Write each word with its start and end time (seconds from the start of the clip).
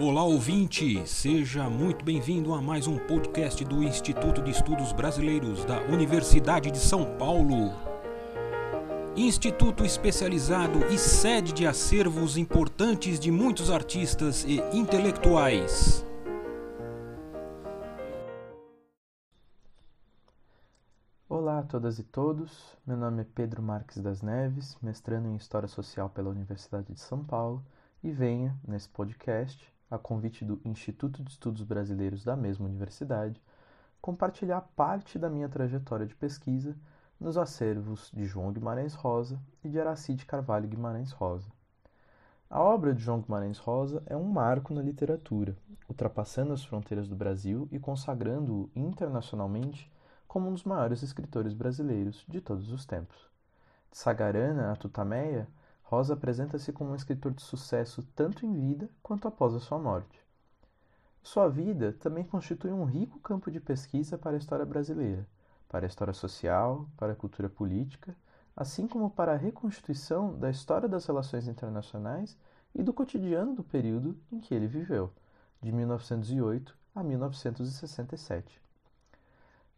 Olá 0.00 0.24
ouvinte, 0.24 1.06
seja 1.06 1.70
muito 1.70 2.04
bem-vindo 2.04 2.52
a 2.52 2.60
mais 2.60 2.88
um 2.88 2.98
podcast 2.98 3.64
do 3.64 3.80
Instituto 3.80 4.42
de 4.42 4.50
Estudos 4.50 4.92
Brasileiros 4.92 5.64
da 5.64 5.82
Universidade 5.82 6.68
de 6.72 6.78
São 6.78 7.16
Paulo. 7.16 7.70
Instituto 9.16 9.84
especializado 9.84 10.84
e 10.86 10.98
sede 10.98 11.52
de 11.52 11.64
acervos 11.64 12.36
importantes 12.36 13.20
de 13.20 13.30
muitos 13.30 13.70
artistas 13.70 14.42
e 14.42 14.56
intelectuais. 14.76 16.04
Olá 21.28 21.60
a 21.60 21.62
todas 21.62 22.00
e 22.00 22.02
todos, 22.02 22.76
meu 22.84 22.96
nome 22.96 23.22
é 23.22 23.26
Pedro 23.32 23.62
Marques 23.62 24.02
das 24.02 24.22
Neves, 24.22 24.76
mestrando 24.82 25.28
em 25.28 25.36
História 25.36 25.68
Social 25.68 26.10
pela 26.10 26.30
Universidade 26.30 26.92
de 26.92 26.98
São 26.98 27.22
Paulo, 27.22 27.64
e 28.02 28.10
venho, 28.10 28.52
nesse 28.66 28.88
podcast, 28.88 29.73
a 29.94 29.98
convite 29.98 30.44
do 30.44 30.60
Instituto 30.64 31.22
de 31.22 31.30
Estudos 31.30 31.62
Brasileiros 31.62 32.24
da 32.24 32.36
mesma 32.36 32.66
universidade, 32.66 33.40
compartilhar 34.00 34.60
parte 34.76 35.18
da 35.18 35.30
minha 35.30 35.48
trajetória 35.48 36.04
de 36.04 36.14
pesquisa 36.14 36.76
nos 37.18 37.38
acervos 37.38 38.10
de 38.12 38.26
João 38.26 38.52
Guimarães 38.52 38.94
Rosa 38.94 39.40
e 39.62 39.68
de 39.68 39.80
Aracide 39.80 40.26
Carvalho 40.26 40.68
Guimarães 40.68 41.12
Rosa. 41.12 41.48
A 42.50 42.60
obra 42.60 42.94
de 42.94 43.02
João 43.02 43.20
Guimarães 43.20 43.58
Rosa 43.58 44.02
é 44.06 44.16
um 44.16 44.24
marco 44.24 44.74
na 44.74 44.82
literatura, 44.82 45.56
ultrapassando 45.88 46.52
as 46.52 46.64
fronteiras 46.64 47.08
do 47.08 47.16
Brasil 47.16 47.68
e 47.72 47.78
consagrando-o 47.78 48.70
internacionalmente 48.76 49.90
como 50.26 50.48
um 50.48 50.52
dos 50.52 50.64
maiores 50.64 51.02
escritores 51.02 51.54
brasileiros 51.54 52.24
de 52.28 52.40
todos 52.40 52.72
os 52.72 52.84
tempos. 52.84 53.16
De 53.90 53.96
Sagarana 53.96 54.72
a 54.72 54.76
Tutameia, 54.76 55.48
Rosa 55.84 56.14
apresenta-se 56.14 56.72
como 56.72 56.90
um 56.90 56.96
escritor 56.96 57.32
de 57.32 57.42
sucesso 57.42 58.02
tanto 58.14 58.44
em 58.44 58.52
vida 58.52 58.90
quanto 59.02 59.28
após 59.28 59.54
a 59.54 59.60
sua 59.60 59.78
morte. 59.78 60.20
Sua 61.22 61.48
vida 61.48 61.92
também 61.92 62.24
constitui 62.24 62.72
um 62.72 62.84
rico 62.84 63.18
campo 63.20 63.50
de 63.50 63.60
pesquisa 63.60 64.18
para 64.18 64.32
a 64.32 64.38
história 64.38 64.64
brasileira, 64.64 65.26
para 65.68 65.86
a 65.86 65.88
história 65.88 66.12
social, 66.12 66.88
para 66.96 67.12
a 67.12 67.16
cultura 67.16 67.48
política, 67.48 68.16
assim 68.56 68.86
como 68.86 69.10
para 69.10 69.32
a 69.32 69.36
reconstituição 69.36 70.38
da 70.38 70.50
história 70.50 70.88
das 70.88 71.06
relações 71.06 71.48
internacionais 71.48 72.36
e 72.74 72.82
do 72.82 72.92
cotidiano 72.92 73.54
do 73.54 73.62
período 73.62 74.18
em 74.32 74.40
que 74.40 74.54
ele 74.54 74.66
viveu, 74.66 75.12
de 75.60 75.70
1908 75.70 76.76
a 76.94 77.02
1967. 77.02 78.60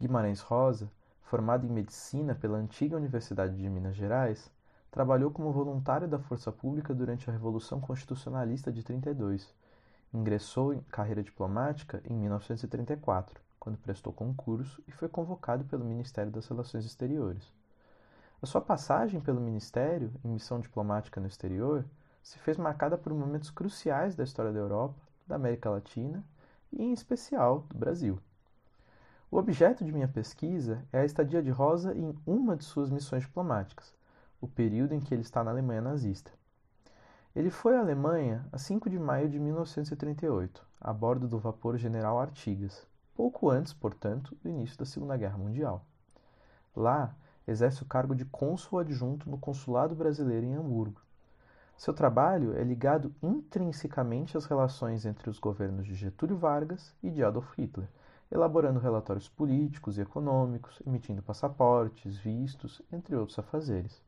Guimarães 0.01 0.41
Rosa, 0.41 0.91
formado 1.23 1.67
em 1.67 1.71
medicina 1.71 2.35
pela 2.35 2.59
antiga 2.59 2.97
Universidade 2.97 3.57
de 3.57 3.69
Minas 3.69 3.97
Gerais, 3.97 4.51
Trabalhou 4.91 5.31
como 5.31 5.53
voluntário 5.53 6.09
da 6.09 6.19
Força 6.19 6.51
Pública 6.51 6.95
durante 6.95 7.29
a 7.29 7.33
Revolução 7.33 7.81
Constitucionalista 7.81 8.73
de 8.73 8.83
32. 8.83 9.55
Ingressou 10.13 10.73
em 10.73 10.81
carreira 10.83 11.23
diplomática 11.23 12.03
em 12.05 12.15
1934, 12.15 13.41
quando 13.61 13.79
prestou 13.79 14.13
concurso 14.13 14.83
e 14.87 14.93
foi 14.93 15.09
convocado 15.09 15.65
pelo 15.65 15.85
Ministério 15.85 16.33
das 16.33 16.47
Relações 16.47 16.85
Exteriores. 16.85 17.53
A 18.41 18.47
sua 18.47 18.61
passagem 18.61 19.21
pelo 19.21 19.41
Ministério, 19.41 20.13
em 20.25 20.29
missão 20.29 20.61
diplomática 20.61 21.21
no 21.21 21.27
exterior, 21.27 21.85
se 22.23 22.39
fez 22.39 22.57
marcada 22.57 22.99
por 22.99 23.13
momentos 23.15 23.51
cruciais 23.51 24.15
da 24.15 24.25
história 24.25 24.53
da 24.53 24.59
Europa, 24.59 25.01
da 25.27 25.37
América 25.37 25.71
Latina 25.71 26.25
e, 26.73 26.83
em 26.83 26.93
especial, 26.93 27.61
do 27.69 27.79
Brasil. 27.79 28.19
O 29.31 29.39
objeto 29.39 29.85
de 29.85 29.93
minha 29.93 30.09
pesquisa 30.09 30.85
é 30.93 31.01
a 31.01 31.05
estadia 31.05 31.43
de 31.43 31.51
Rosa 31.51 31.95
em 31.95 32.17
uma 32.27 32.57
de 32.57 32.65
suas 32.65 32.91
missões 32.91 33.23
diplomáticas, 33.23 33.95
o 34.41 34.49
período 34.49 34.95
em 34.95 35.01
que 35.01 35.15
ele 35.15 35.23
está 35.23 35.43
na 35.43 35.51
Alemanha 35.51 35.81
nazista. 35.81 36.31
Ele 37.35 37.51
foi 37.51 37.77
à 37.77 37.81
Alemanha 37.81 38.47
a 38.51 38.59
5 38.59 38.89
de 38.89 38.99
maio 38.99 39.29
de 39.29 39.39
1938, 39.39 40.67
a 40.81 40.93
bordo 40.93 41.29
do 41.29 41.39
vapor 41.39 41.77
General 41.77 42.19
Artigas, 42.19 42.87
pouco 43.15 43.51
antes, 43.51 43.73
portanto, 43.73 44.37
do 44.43 44.49
início 44.49 44.79
da 44.79 44.85
Segunda 44.85 45.17
Guerra 45.17 45.37
Mundial. 45.37 45.85
Lá, 46.75 47.15
exerce 47.47 47.83
o 47.83 47.87
cargo 47.87 48.15
de 48.15 48.25
cônsul 48.25 48.79
adjunto 48.79 49.31
no 49.31 49.39
Consulado 49.39 49.95
Brasileiro 49.95 50.47
em 50.47 50.55
Hamburgo. 50.55 51.01
Seu 51.77 51.93
trabalho 51.93 52.57
é 52.57 52.65
ligado 52.65 53.15
intrinsecamente 53.23 54.37
às 54.37 54.47
relações 54.47 55.05
entre 55.05 55.29
os 55.29 55.39
governos 55.39 55.87
de 55.87 55.95
Getúlio 55.95 56.37
Vargas 56.37 56.95
e 57.03 57.11
de 57.11 57.23
Adolf 57.23 57.53
Hitler, 57.59 57.89
elaborando 58.31 58.81
relatórios 58.81 59.29
políticos 59.29 59.99
e 59.99 60.01
econômicos, 60.01 60.81
emitindo 60.87 61.23
passaportes, 61.23 62.17
vistos, 62.17 62.81
entre 62.91 63.15
outros 63.15 63.39
afazeres. 63.39 64.03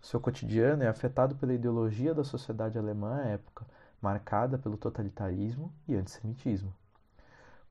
Seu 0.00 0.18
cotidiano 0.18 0.82
é 0.82 0.88
afetado 0.88 1.36
pela 1.36 1.52
ideologia 1.52 2.14
da 2.14 2.24
sociedade 2.24 2.78
alemã 2.78 3.16
à 3.16 3.26
época, 3.26 3.66
marcada 4.00 4.58
pelo 4.58 4.78
totalitarismo 4.78 5.70
e 5.86 5.94
antissemitismo. 5.94 6.74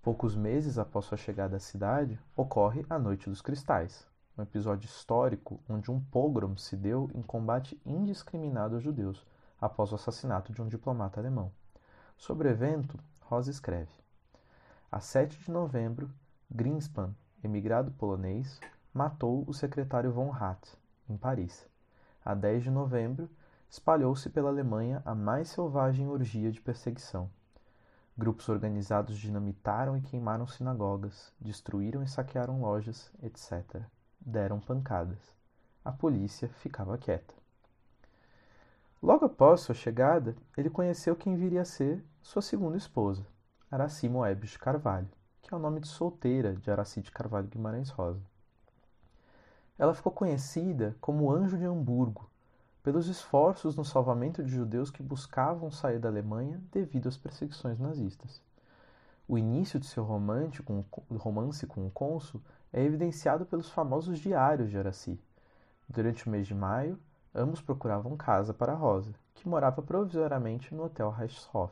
Poucos 0.01 0.35
meses 0.35 0.78
após 0.78 1.06
sua 1.06 1.17
chegada 1.17 1.57
à 1.57 1.59
cidade, 1.59 2.19
ocorre 2.35 2.85
a 2.88 3.00
Noite 3.00 3.28
dos 3.29 3.41
Cristais, 3.41 4.07
um 4.38 4.44
episódio 4.44 4.85
histórico 4.85 5.59
onde 5.67 5.90
um 5.90 6.00
pogrom 6.00 6.56
se 6.56 6.78
deu 6.78 7.09
em 7.16 7.22
combate 7.22 7.81
indiscriminado 7.84 8.75
aos 8.75 8.84
judeus, 8.84 9.25
após 9.59 9.91
o 9.91 9.96
assassinato 9.96 10.53
de 10.53 10.61
um 10.61 10.67
diplomata 10.67 11.19
alemão. 11.19 11.51
Sobre 12.16 12.47
o 12.47 12.51
evento, 12.51 12.97
Rosa 13.22 13.50
escreve: 13.50 13.91
A 14.91 15.00
7 15.00 15.38
de 15.40 15.51
novembro, 15.51 16.09
Greenspan, 16.50 17.13
emigrado 17.44 17.91
polonês, 17.91 18.59
matou 18.94 19.44
o 19.47 19.53
secretário 19.53 20.11
von 20.11 20.31
Hatt, 20.31 20.78
em 21.09 21.17
Paris 21.17 21.67
a 22.29 22.35
10 22.35 22.66
de 22.66 22.69
novembro, 22.69 23.28
espalhou-se 23.67 24.29
pela 24.29 24.50
Alemanha 24.50 25.01
a 25.03 25.16
mais 25.16 25.50
selvagem 25.50 26.07
orgia 26.07 26.51
de 26.51 26.62
perseguição. 26.62 27.28
Grupos 28.16 28.47
organizados 28.50 29.17
dinamitaram 29.17 29.97
e 29.97 30.01
queimaram 30.01 30.45
sinagogas, 30.45 31.34
destruíram 31.41 32.03
e 32.03 32.07
saquearam 32.07 32.62
lojas, 32.62 33.12
etc. 33.23 33.81
Deram 34.22 34.59
pancadas. 34.59 35.17
A 35.84 35.91
polícia 35.91 36.47
ficava 36.50 37.00
quieta. 37.00 37.34
Logo 39.01 39.25
após 39.25 39.61
sua 39.61 39.73
chegada, 39.73 40.35
ele 40.56 40.69
conheceu 40.69 41.16
quem 41.16 41.35
viria 41.35 41.63
a 41.63 41.66
ser 41.66 42.06
sua 42.22 42.44
segunda 42.44 42.78
esposa, 42.78 43.25
Araci 43.72 44.07
Moebius 44.07 44.51
de 44.51 44.59
Carvalho, 44.59 45.09
que 45.41 45.51
é 45.51 45.57
o 45.57 45.59
nome 45.59 45.79
de 45.79 45.88
solteira 45.88 46.56
de 46.56 46.69
Araci 46.69 47.01
de 47.01 47.09
Carvalho 47.09 47.47
Guimarães 47.47 47.90
Rosa. 47.90 48.22
Ela 49.79 49.95
ficou 49.95 50.12
conhecida 50.12 50.94
como 51.00 51.31
Anjo 51.31 51.57
de 51.57 51.63
Hamburgo, 51.63 52.29
pelos 52.84 53.07
esforços 53.07 53.78
no 53.78 53.85
salvamento 53.85 54.44
de 54.44 54.51
judeus 54.51 54.91
que 54.91 55.01
buscavam 55.01 55.72
sair 55.72 56.00
da 56.00 56.09
Alemanha 56.09 56.62
devido 56.69 57.07
às 57.07 57.16
perseguições 57.16 57.79
nazistas. 57.79 58.41
O 59.25 59.38
início 59.38 59.79
de 59.79 59.85
seu 59.85 60.03
romance 60.03 60.62
com 61.66 61.88
o 61.88 61.91
cônsul 61.91 62.41
é 62.73 62.84
evidenciado 62.84 63.45
pelos 63.45 63.69
famosos 63.69 64.19
diários 64.19 64.69
de 64.69 64.78
Araci. 64.78 65.17
Durante 65.88 66.28
o 66.28 66.29
mês 66.29 66.46
de 66.46 66.53
maio, 66.53 67.00
ambos 67.34 67.61
procuravam 67.61 68.17
casa 68.17 68.53
para 68.53 68.73
Rosa, 68.73 69.13
que 69.34 69.47
morava 69.47 69.81
provisoriamente 69.81 70.75
no 70.75 70.84
Hotel 70.84 71.09
Reichshof. 71.09 71.72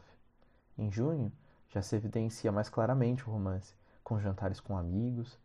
Em 0.78 0.90
junho, 0.90 1.30
já 1.68 1.82
se 1.82 1.98
evidencia 1.98 2.54
mais 2.54 2.70
claramente 2.70 3.28
o 3.28 3.32
romance, 3.34 3.74
com 4.02 4.18
jantares 4.18 4.62
com 4.62 4.78
amigos, 4.78 5.38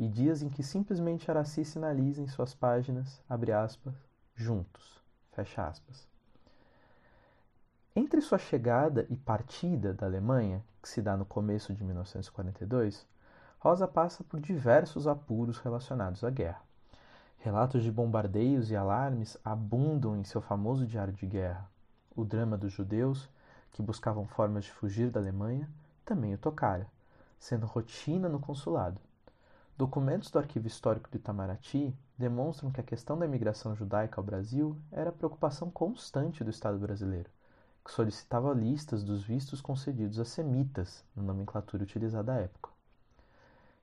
e 0.00 0.08
dias 0.08 0.40
em 0.42 0.48
que 0.48 0.62
simplesmente 0.62 1.30
Araci 1.30 1.62
sinaliza 1.62 2.22
em 2.22 2.26
suas 2.26 2.54
páginas, 2.54 3.20
abre 3.28 3.52
aspas, 3.52 3.94
juntos, 4.34 4.98
fecha 5.30 5.66
aspas. 5.66 6.08
Entre 7.94 8.22
sua 8.22 8.38
chegada 8.38 9.06
e 9.10 9.16
partida 9.18 9.92
da 9.92 10.06
Alemanha, 10.06 10.64
que 10.80 10.88
se 10.88 11.02
dá 11.02 11.18
no 11.18 11.26
começo 11.26 11.74
de 11.74 11.84
1942, 11.84 13.06
Rosa 13.58 13.86
passa 13.86 14.24
por 14.24 14.40
diversos 14.40 15.06
apuros 15.06 15.58
relacionados 15.58 16.24
à 16.24 16.30
guerra. 16.30 16.62
Relatos 17.36 17.82
de 17.82 17.92
bombardeios 17.92 18.70
e 18.70 18.76
alarmes 18.76 19.36
abundam 19.44 20.16
em 20.16 20.24
seu 20.24 20.40
famoso 20.40 20.86
diário 20.86 21.12
de 21.12 21.26
guerra. 21.26 21.70
O 22.16 22.24
drama 22.24 22.56
dos 22.56 22.72
judeus, 22.72 23.28
que 23.70 23.82
buscavam 23.82 24.26
formas 24.26 24.64
de 24.64 24.72
fugir 24.72 25.10
da 25.10 25.20
Alemanha, 25.20 25.68
também 26.06 26.32
o 26.32 26.38
tocara, 26.38 26.86
sendo 27.38 27.66
rotina 27.66 28.30
no 28.30 28.40
consulado. 28.40 28.98
Documentos 29.80 30.30
do 30.30 30.38
Arquivo 30.38 30.66
Histórico 30.66 31.08
de 31.10 31.16
Itamaraty 31.16 31.96
demonstram 32.18 32.70
que 32.70 32.82
a 32.82 32.84
questão 32.84 33.18
da 33.18 33.24
imigração 33.24 33.74
judaica 33.74 34.20
ao 34.20 34.22
Brasil 34.22 34.76
era 34.92 35.10
preocupação 35.10 35.70
constante 35.70 36.44
do 36.44 36.50
Estado 36.50 36.78
brasileiro, 36.78 37.30
que 37.82 37.90
solicitava 37.90 38.52
listas 38.52 39.02
dos 39.02 39.24
vistos 39.24 39.62
concedidos 39.62 40.18
a 40.18 40.24
semitas, 40.26 41.02
na 41.16 41.22
nomenclatura 41.22 41.82
utilizada 41.82 42.34
à 42.34 42.40
época. 42.40 42.68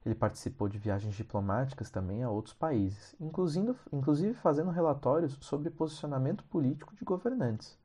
Ele 0.06 0.14
participou 0.14 0.70
de 0.70 0.78
viagens 0.78 1.16
diplomáticas 1.16 1.90
também 1.90 2.22
a 2.22 2.30
outros 2.30 2.54
países, 2.54 3.16
inclusive 3.20 4.36
fazendo 4.36 4.70
relatórios 4.70 5.36
sobre 5.42 5.72
posicionamento 5.72 6.44
político 6.44 6.96
de 6.96 7.04
governantes. 7.04 7.76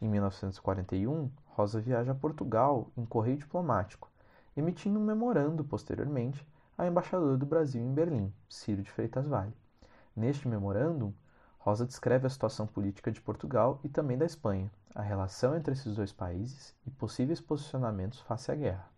Em 0.00 0.08
1941, 0.08 1.30
Rosa 1.48 1.82
viaja 1.82 2.12
a 2.12 2.14
Portugal 2.14 2.90
em 2.96 3.04
correio 3.04 3.36
diplomático, 3.36 4.10
emitindo 4.56 4.98
um 4.98 5.04
memorando 5.04 5.62
posteriormente 5.62 6.50
ao 6.76 6.86
embaixador 6.86 7.36
do 7.36 7.46
Brasil 7.46 7.82
em 7.82 7.92
Berlim, 7.92 8.32
Ciro 8.48 8.82
de 8.82 8.90
Freitas 8.90 9.26
Vale. 9.26 9.54
Neste 10.16 10.48
memorândum, 10.48 11.12
Rosa 11.58 11.86
descreve 11.86 12.26
a 12.26 12.30
situação 12.30 12.66
política 12.66 13.12
de 13.12 13.20
Portugal 13.20 13.78
e 13.84 13.88
também 13.88 14.18
da 14.18 14.24
Espanha, 14.24 14.70
a 14.94 15.02
relação 15.02 15.54
entre 15.54 15.74
esses 15.74 15.94
dois 15.94 16.12
países 16.12 16.74
e 16.86 16.90
possíveis 16.90 17.40
posicionamentos 17.40 18.20
face 18.20 18.50
à 18.50 18.54
guerra. 18.54 18.90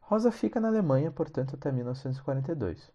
Rosa 0.00 0.30
fica 0.30 0.60
na 0.60 0.68
Alemanha, 0.68 1.10
portanto, 1.10 1.54
até 1.54 1.70
1942. 1.70 2.90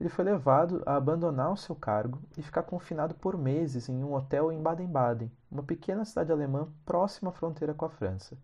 Ele 0.00 0.08
foi 0.08 0.24
levado 0.24 0.82
a 0.84 0.96
abandonar 0.96 1.52
o 1.52 1.56
seu 1.56 1.74
cargo 1.74 2.18
e 2.36 2.42
ficar 2.42 2.62
confinado 2.62 3.14
por 3.14 3.36
meses 3.36 3.88
em 3.88 4.02
um 4.02 4.14
hotel 4.14 4.50
em 4.50 4.60
Baden-Baden, 4.60 5.30
uma 5.50 5.62
pequena 5.62 6.04
cidade 6.04 6.32
alemã 6.32 6.68
próxima 6.84 7.30
à 7.30 7.32
fronteira 7.32 7.74
com 7.74 7.84
a 7.84 7.90
França. 7.90 8.36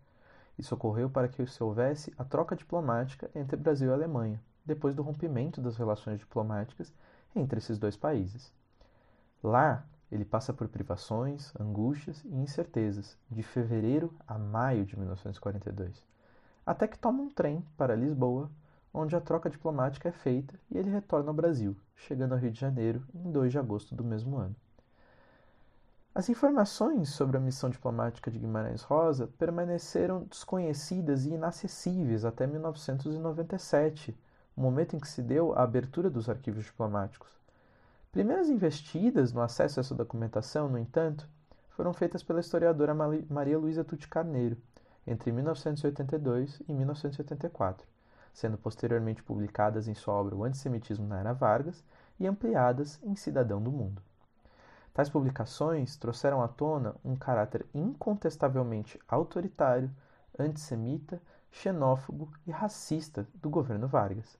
Isso 0.57 0.75
ocorreu 0.75 1.09
para 1.09 1.27
que 1.27 1.45
se 1.47 1.63
houvesse 1.63 2.13
a 2.17 2.23
troca 2.23 2.55
diplomática 2.55 3.29
entre 3.33 3.57
Brasil 3.57 3.89
e 3.89 3.93
Alemanha, 3.93 4.41
depois 4.69 4.93
do 4.93 5.01
rompimento 5.01 5.59
das 5.59 5.75
relações 5.75 6.19
diplomáticas 6.19 6.93
entre 7.35 7.57
esses 7.57 7.77
dois 7.79 7.97
países. 7.97 8.53
Lá, 9.43 9.83
ele 10.11 10.23
passa 10.23 10.53
por 10.53 10.67
privações, 10.67 11.51
angústias 11.59 12.23
e 12.23 12.35
incertezas 12.35 13.17
de 13.29 13.41
fevereiro 13.41 14.13
a 14.27 14.37
maio 14.37 14.85
de 14.85 14.97
1942, 14.97 16.03
até 16.65 16.87
que 16.87 16.99
toma 16.99 17.23
um 17.23 17.29
trem 17.29 17.65
para 17.75 17.95
Lisboa, 17.95 18.49
onde 18.93 19.15
a 19.15 19.21
troca 19.21 19.49
diplomática 19.49 20.09
é 20.09 20.11
feita 20.11 20.59
e 20.69 20.77
ele 20.77 20.89
retorna 20.89 21.29
ao 21.29 21.35
Brasil, 21.35 21.75
chegando 21.95 22.33
ao 22.33 22.39
Rio 22.39 22.51
de 22.51 22.59
Janeiro 22.59 23.03
em 23.13 23.31
2 23.31 23.51
de 23.51 23.59
agosto 23.59 23.95
do 23.95 24.03
mesmo 24.03 24.37
ano. 24.37 24.55
As 26.13 26.27
informações 26.27 27.09
sobre 27.09 27.37
a 27.37 27.39
missão 27.39 27.69
diplomática 27.69 28.29
de 28.29 28.39
Guimarães 28.39 28.81
Rosa 28.81 29.27
permaneceram 29.37 30.23
desconhecidas 30.23 31.25
e 31.25 31.29
inacessíveis 31.29 32.25
até 32.25 32.45
1997, 32.45 34.17
o 34.59 34.61
momento 34.61 34.93
em 34.93 34.99
que 34.99 35.07
se 35.07 35.21
deu 35.21 35.53
a 35.53 35.63
abertura 35.63 36.09
dos 36.09 36.27
arquivos 36.27 36.65
diplomáticos. 36.65 37.29
Primeiras 38.11 38.49
investidas 38.49 39.31
no 39.31 39.39
acesso 39.39 39.79
a 39.79 39.81
essa 39.81 39.95
documentação, 39.95 40.67
no 40.67 40.77
entanto, 40.77 41.25
foram 41.69 41.93
feitas 41.93 42.21
pela 42.21 42.41
historiadora 42.41 42.93
Maria 42.93 43.57
Luísa 43.57 43.85
Tutti 43.85 44.09
Carneiro, 44.09 44.57
entre 45.07 45.31
1982 45.31 46.61
e 46.67 46.73
1984, 46.73 47.87
sendo 48.33 48.57
posteriormente 48.57 49.23
publicadas 49.23 49.87
em 49.87 49.95
sua 49.95 50.15
obra 50.15 50.35
O 50.35 50.43
Antissemitismo 50.43 51.07
na 51.07 51.21
Era 51.21 51.31
Vargas 51.31 51.81
e 52.19 52.27
ampliadas 52.27 52.99
em 53.01 53.15
Cidadão 53.15 53.63
do 53.63 53.71
Mundo. 53.71 54.01
Tais 54.93 55.09
publicações 55.09 55.95
trouxeram 55.95 56.43
à 56.43 56.49
tona 56.49 56.95
um 57.05 57.15
caráter 57.15 57.65
incontestavelmente 57.73 58.99
autoritário, 59.07 59.89
antissemita, 60.37 61.21
xenófobo 61.49 62.29
e 62.45 62.51
racista 62.51 63.25
do 63.35 63.49
governo 63.49 63.87
Vargas 63.87 64.37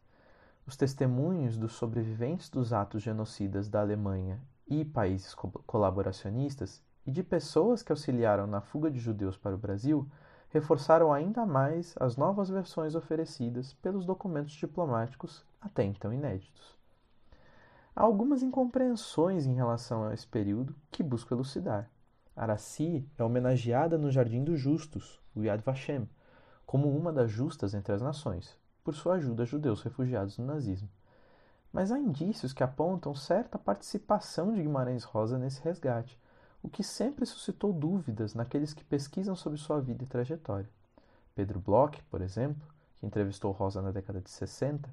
os 0.69 0.77
testemunhos 0.77 1.57
dos 1.57 1.73
sobreviventes 1.73 2.47
dos 2.47 2.71
atos 2.71 3.01
genocidas 3.01 3.67
da 3.67 3.81
Alemanha 3.81 4.39
e 4.67 4.85
países 4.85 5.33
co 5.33 5.49
colaboracionistas 5.65 6.79
e 7.07 7.11
de 7.11 7.23
pessoas 7.23 7.81
que 7.81 7.91
auxiliaram 7.91 8.45
na 8.45 8.61
fuga 8.61 8.91
de 8.91 8.99
judeus 8.99 9.35
para 9.35 9.55
o 9.55 9.57
Brasil 9.57 10.07
reforçaram 10.49 11.11
ainda 11.11 11.43
mais 11.43 11.95
as 11.99 12.15
novas 12.15 12.49
versões 12.49 12.93
oferecidas 12.93 13.73
pelos 13.81 14.05
documentos 14.05 14.53
diplomáticos 14.53 15.43
até 15.59 15.83
então 15.83 16.13
inéditos. 16.13 16.77
Há 17.95 18.03
algumas 18.03 18.43
incompreensões 18.43 19.47
em 19.47 19.55
relação 19.55 20.03
a 20.03 20.13
esse 20.13 20.27
período 20.27 20.75
que 20.91 21.01
busco 21.01 21.33
elucidar. 21.33 21.89
Araci 22.35 23.09
é 23.17 23.23
homenageada 23.23 23.97
no 23.97 24.11
Jardim 24.11 24.43
dos 24.43 24.59
Justos, 24.59 25.19
o 25.35 25.41
Yad 25.41 25.63
Vashem, 25.63 26.07
como 26.63 26.95
uma 26.95 27.11
das 27.11 27.31
justas 27.31 27.73
entre 27.73 27.91
as 27.91 28.03
nações, 28.03 28.55
por 28.89 28.95
sua 28.95 29.13
ajuda 29.17 29.43
a 29.43 29.45
judeus 29.45 29.83
refugiados 29.83 30.39
no 30.39 30.47
nazismo. 30.47 30.89
Mas 31.71 31.91
há 31.91 31.99
indícios 31.99 32.53
que 32.53 32.63
apontam 32.63 33.13
certa 33.13 33.59
participação 33.59 34.51
de 34.51 34.63
Guimarães 34.63 35.03
Rosa 35.03 35.37
nesse 35.37 35.61
resgate, 35.61 36.19
o 36.63 36.67
que 36.67 36.83
sempre 36.83 37.23
suscitou 37.23 37.71
dúvidas 37.71 38.33
naqueles 38.33 38.73
que 38.73 38.83
pesquisam 38.83 39.35
sobre 39.35 39.59
sua 39.59 39.79
vida 39.79 40.03
e 40.03 40.07
trajetória. 40.07 40.67
Pedro 41.35 41.59
Bloch, 41.59 42.01
por 42.09 42.19
exemplo, 42.19 42.67
que 42.95 43.05
entrevistou 43.05 43.51
Rosa 43.51 43.79
na 43.79 43.91
década 43.91 44.21
de 44.21 44.31
60, 44.31 44.91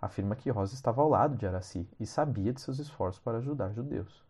afirma 0.00 0.34
que 0.34 0.48
Rosa 0.48 0.72
estava 0.72 1.02
ao 1.02 1.10
lado 1.10 1.36
de 1.36 1.46
Araci 1.46 1.86
e 2.00 2.06
sabia 2.06 2.50
de 2.50 2.62
seus 2.62 2.78
esforços 2.78 3.20
para 3.22 3.36
ajudar 3.36 3.74
judeus. 3.74 4.24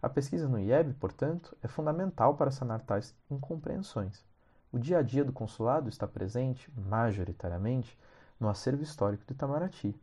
A 0.00 0.08
pesquisa 0.08 0.48
no 0.48 0.58
IEB, 0.58 0.94
portanto, 0.94 1.54
é 1.62 1.68
fundamental 1.68 2.36
para 2.36 2.50
sanar 2.50 2.80
tais 2.80 3.14
incompreensões. 3.30 4.24
O 4.72 4.78
dia 4.78 5.00
a 5.00 5.02
dia 5.02 5.26
do 5.26 5.32
consulado 5.32 5.90
está 5.90 6.06
presente, 6.06 6.72
majoritariamente, 6.74 7.98
no 8.40 8.48
acervo 8.48 8.82
histórico 8.82 9.24
de 9.26 9.34
Itamaraty. 9.34 9.94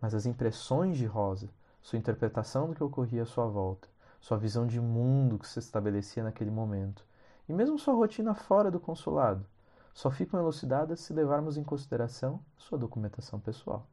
Mas 0.00 0.14
as 0.14 0.24
impressões 0.24 0.96
de 0.96 1.04
Rosa, 1.04 1.50
sua 1.82 1.98
interpretação 1.98 2.68
do 2.68 2.74
que 2.74 2.84
ocorria 2.84 3.24
à 3.24 3.26
sua 3.26 3.46
volta, 3.46 3.88
sua 4.20 4.38
visão 4.38 4.66
de 4.66 4.80
mundo 4.80 5.38
que 5.38 5.46
se 5.48 5.58
estabelecia 5.58 6.22
naquele 6.22 6.50
momento, 6.50 7.04
e 7.48 7.52
mesmo 7.52 7.78
sua 7.78 7.94
rotina 7.94 8.34
fora 8.34 8.70
do 8.70 8.80
consulado, 8.80 9.44
só 9.92 10.10
ficam 10.10 10.40
elucidadas 10.40 11.00
se 11.00 11.12
levarmos 11.12 11.56
em 11.56 11.62
consideração 11.62 12.40
sua 12.56 12.78
documentação 12.78 13.38
pessoal. 13.38 13.86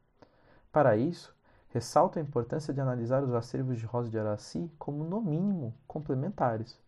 Para 0.72 0.96
isso, 0.96 1.34
ressalto 1.68 2.18
a 2.18 2.22
importância 2.22 2.72
de 2.72 2.80
analisar 2.80 3.22
os 3.22 3.34
acervos 3.34 3.78
de 3.78 3.86
Rosa 3.86 4.10
de 4.10 4.18
Araci 4.18 4.70
como, 4.78 5.04
no 5.04 5.20
mínimo, 5.20 5.74
complementares. 5.86 6.78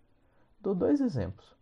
Dou 0.61 0.75
dois 0.75 1.01
exemplos. 1.01 1.55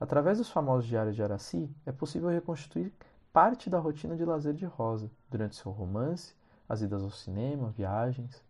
Através 0.00 0.38
dos 0.38 0.50
famosos 0.50 0.86
diários 0.86 1.14
de 1.14 1.22
Araci, 1.22 1.70
é 1.86 1.92
possível 1.92 2.28
reconstruir 2.28 2.92
parte 3.32 3.70
da 3.70 3.78
rotina 3.78 4.16
de 4.16 4.24
lazer 4.24 4.54
de 4.54 4.64
Rosa, 4.64 5.10
durante 5.30 5.56
seu 5.56 5.70
romance, 5.70 6.34
as 6.68 6.82
idas 6.82 7.02
ao 7.02 7.10
cinema, 7.10 7.70
viagens. 7.70 8.42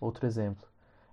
Outro 0.00 0.26
exemplo. 0.26 0.66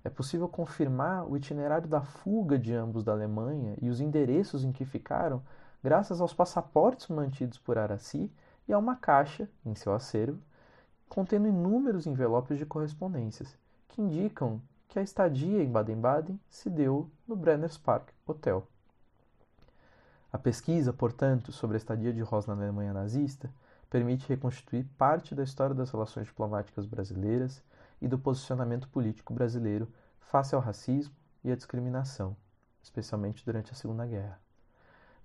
É 0.03 0.09
possível 0.09 0.47
confirmar 0.47 1.27
o 1.27 1.35
itinerário 1.35 1.87
da 1.87 2.01
fuga 2.01 2.59
de 2.59 2.73
ambos 2.73 3.03
da 3.03 3.11
Alemanha 3.11 3.75
e 3.81 3.89
os 3.89 3.99
endereços 3.99 4.63
em 4.63 4.71
que 4.71 4.85
ficaram, 4.85 5.41
graças 5.83 6.21
aos 6.21 6.33
passaportes 6.33 7.07
mantidos 7.07 7.57
por 7.57 7.77
Araci 7.77 8.31
e 8.67 8.73
a 8.73 8.77
uma 8.77 8.95
caixa, 8.95 9.49
em 9.65 9.73
seu 9.75 9.93
acervo, 9.93 10.39
contendo 11.09 11.47
inúmeros 11.47 12.05
envelopes 12.05 12.57
de 12.57 12.65
correspondências, 12.65 13.57
que 13.87 14.01
indicam 14.01 14.61
que 14.87 14.99
a 14.99 15.01
estadia 15.03 15.63
em 15.63 15.71
Baden-Baden 15.71 16.39
se 16.49 16.69
deu 16.69 17.09
no 17.27 17.35
Brenners 17.35 17.77
Park 17.77 18.09
Hotel. 18.25 18.67
A 20.35 20.37
pesquisa, 20.37 20.91
portanto, 20.91 21.53
sobre 21.53 21.77
a 21.77 21.79
estadia 21.79 22.11
de 22.11 22.19
Ross 22.19 22.45
na 22.45 22.51
Alemanha 22.51 22.91
nazista 22.91 23.49
permite 23.89 24.27
reconstituir 24.27 24.83
parte 24.97 25.33
da 25.33 25.43
história 25.43 25.73
das 25.73 25.89
relações 25.89 26.27
diplomáticas 26.27 26.85
brasileiras 26.85 27.63
e 28.01 28.07
do 28.09 28.19
posicionamento 28.19 28.89
político 28.89 29.33
brasileiro 29.33 29.87
face 30.19 30.53
ao 30.53 30.59
racismo 30.59 31.15
e 31.41 31.53
à 31.53 31.55
discriminação, 31.55 32.35
especialmente 32.83 33.45
durante 33.45 33.71
a 33.71 33.75
Segunda 33.75 34.05
Guerra. 34.05 34.37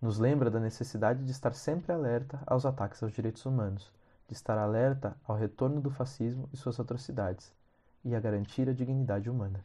Nos 0.00 0.16
lembra 0.16 0.48
da 0.48 0.60
necessidade 0.60 1.24
de 1.24 1.32
estar 1.32 1.54
sempre 1.54 1.92
alerta 1.92 2.40
aos 2.46 2.64
ataques 2.64 3.02
aos 3.02 3.12
direitos 3.12 3.44
humanos, 3.44 3.92
de 4.28 4.34
estar 4.34 4.56
alerta 4.58 5.16
ao 5.26 5.34
retorno 5.34 5.80
do 5.80 5.90
fascismo 5.90 6.48
e 6.52 6.56
suas 6.56 6.78
atrocidades, 6.78 7.52
e 8.04 8.14
a 8.14 8.20
garantir 8.20 8.68
a 8.68 8.72
dignidade 8.72 9.28
humana. 9.28 9.64